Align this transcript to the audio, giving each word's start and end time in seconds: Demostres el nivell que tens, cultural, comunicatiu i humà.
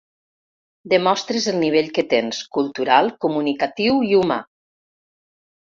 Demostres 0.93 1.47
el 1.51 1.59
nivell 1.65 1.91
que 1.99 2.05
tens, 2.15 2.41
cultural, 2.59 3.13
comunicatiu 3.29 4.03
i 4.11 4.13
humà. 4.25 4.43